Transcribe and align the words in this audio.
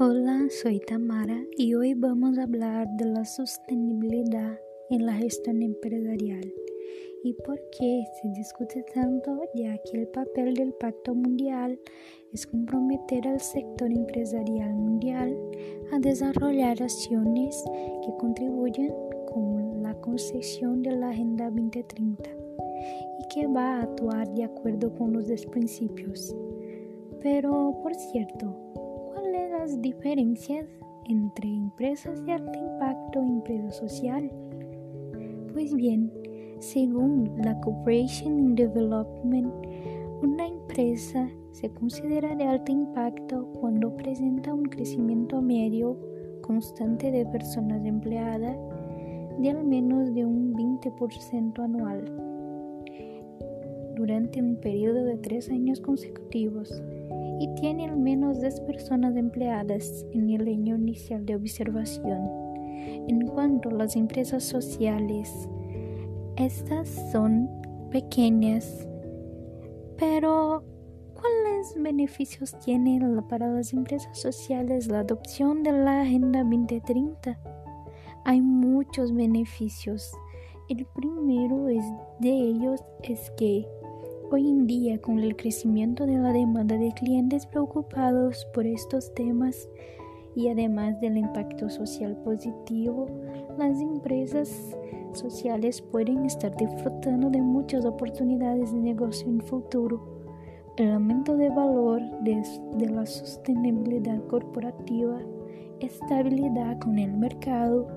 Hola, 0.00 0.46
soy 0.48 0.78
Tamara 0.78 1.42
y 1.56 1.74
hoy 1.74 1.94
vamos 1.94 2.38
a 2.38 2.44
hablar 2.44 2.86
de 2.96 3.04
la 3.06 3.24
sostenibilidad 3.24 4.60
en 4.90 5.04
la 5.04 5.14
gestión 5.14 5.60
empresarial 5.60 6.54
y 7.24 7.32
por 7.32 7.60
qué 7.76 8.04
se 8.22 8.28
discute 8.28 8.84
tanto 8.94 9.42
ya 9.56 9.76
que 9.78 9.98
el 10.02 10.06
papel 10.06 10.54
del 10.54 10.72
Pacto 10.74 11.16
Mundial 11.16 11.80
es 12.32 12.46
comprometer 12.46 13.26
al 13.26 13.40
sector 13.40 13.90
empresarial 13.90 14.72
mundial 14.72 15.36
a 15.90 15.98
desarrollar 15.98 16.80
acciones 16.80 17.60
que 18.04 18.16
contribuyan 18.20 18.92
con 19.32 19.82
la 19.82 19.94
concesión 20.00 20.80
de 20.84 20.92
la 20.92 21.08
Agenda 21.08 21.46
2030 21.46 22.30
y 23.18 23.34
que 23.34 23.48
va 23.48 23.78
a 23.78 23.82
actuar 23.82 24.32
de 24.32 24.44
acuerdo 24.44 24.94
con 24.94 25.12
los 25.12 25.44
principios. 25.46 26.36
Pero, 27.20 27.76
por 27.82 27.96
cierto, 27.96 28.54
diferencias 29.66 30.66
entre 31.06 31.48
empresas 31.48 32.24
de 32.24 32.32
alto 32.32 32.58
impacto 32.58 33.22
y 33.22 33.28
empresa 33.28 33.70
social? 33.70 34.30
Pues 35.52 35.74
bien, 35.74 36.12
según 36.60 37.30
la 37.42 37.58
Corporation 37.60 38.38
in 38.38 38.54
Development, 38.54 39.52
una 40.22 40.46
empresa 40.46 41.28
se 41.50 41.70
considera 41.70 42.36
de 42.36 42.44
alto 42.44 42.70
impacto 42.70 43.46
cuando 43.60 43.96
presenta 43.96 44.54
un 44.54 44.64
crecimiento 44.64 45.42
medio 45.42 45.98
constante 46.42 47.10
de 47.10 47.26
personas 47.26 47.84
empleadas 47.84 48.56
de 49.38 49.50
al 49.50 49.64
menos 49.64 50.14
de 50.14 50.24
un 50.24 50.54
20% 50.54 51.64
anual 51.64 52.04
durante 53.96 54.40
un 54.40 54.56
periodo 54.60 55.04
de 55.04 55.16
tres 55.18 55.50
años 55.50 55.80
consecutivos 55.80 56.82
y 57.40 57.48
tiene 57.54 57.86
al 57.86 57.96
menos 57.96 58.40
10 58.40 58.60
personas 58.62 59.16
empleadas 59.16 60.04
en 60.12 60.30
el 60.30 60.48
año 60.48 60.76
inicial 60.76 61.24
de 61.24 61.36
observación. 61.36 62.28
En 63.08 63.26
cuanto 63.26 63.68
a 63.68 63.72
las 63.72 63.96
empresas 63.96 64.44
sociales, 64.44 65.48
estas 66.36 66.88
son 67.12 67.48
pequeñas, 67.90 68.86
pero 69.96 70.62
¿cuáles 71.14 71.74
beneficios 71.76 72.56
tiene 72.64 73.00
para 73.28 73.50
las 73.50 73.72
empresas 73.72 74.18
sociales 74.18 74.88
la 74.88 75.00
adopción 75.00 75.62
de 75.62 75.72
la 75.72 76.02
Agenda 76.02 76.40
2030? 76.40 77.38
Hay 78.24 78.40
muchos 78.40 79.14
beneficios. 79.14 80.12
El 80.68 80.84
primero 80.86 81.64
de 81.64 82.30
ellos 82.30 82.84
es 83.02 83.30
que 83.38 83.66
Hoy 84.30 84.46
en 84.46 84.66
día, 84.66 85.00
con 85.00 85.20
el 85.20 85.36
crecimiento 85.36 86.04
de 86.04 86.18
la 86.18 86.34
demanda 86.34 86.76
de 86.76 86.92
clientes 86.92 87.46
preocupados 87.46 88.46
por 88.52 88.66
estos 88.66 89.14
temas 89.14 89.70
y 90.36 90.48
además 90.48 91.00
del 91.00 91.16
impacto 91.16 91.70
social 91.70 92.14
positivo, 92.18 93.06
las 93.56 93.80
empresas 93.80 94.76
sociales 95.14 95.80
pueden 95.80 96.26
estar 96.26 96.54
disfrutando 96.58 97.30
de 97.30 97.40
muchas 97.40 97.86
oportunidades 97.86 98.70
de 98.70 98.80
negocio 98.80 99.26
en 99.28 99.40
futuro. 99.40 100.06
El 100.76 100.92
aumento 100.92 101.34
de 101.34 101.48
valor 101.48 102.02
de 102.20 102.86
la 102.90 103.06
sostenibilidad 103.06 104.22
corporativa, 104.26 105.22
estabilidad 105.80 106.78
con 106.80 106.98
el 106.98 107.14
mercado 107.14 107.88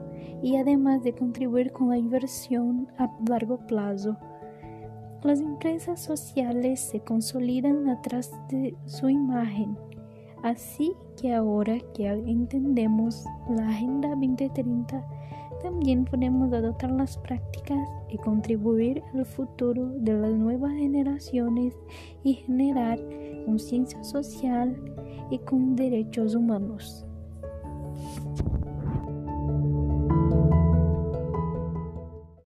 y 0.41 0.55
además 0.55 1.03
de 1.03 1.11
contribuir 1.11 1.73
con 1.73 1.89
la 1.89 1.97
inversión 1.97 2.87
a 2.97 3.11
largo 3.27 3.57
plazo 3.67 4.15
las 5.23 5.39
empresas 5.39 6.01
sociales 6.01 6.79
se 6.79 6.99
consolidan 6.99 7.87
atrás 7.89 8.31
de 8.49 8.75
su 8.85 9.09
imagen. 9.09 9.77
Así 10.43 10.93
que 11.19 11.33
ahora 11.33 11.77
que 11.93 12.07
entendemos 12.07 13.23
la 13.49 13.69
Agenda 13.69 14.09
2030, 14.09 15.05
también 15.61 16.05
podemos 16.05 16.51
adoptar 16.51 16.91
las 16.91 17.17
prácticas 17.19 17.87
y 18.09 18.17
contribuir 18.17 19.03
al 19.13 19.25
futuro 19.25 19.89
de 19.97 20.13
las 20.13 20.31
nuevas 20.31 20.73
generaciones 20.73 21.75
y 22.23 22.33
generar 22.33 22.99
conciencia 23.45 24.03
social 24.03 24.75
y 25.29 25.37
con 25.39 25.75
derechos 25.75 26.33
humanos. 26.33 27.05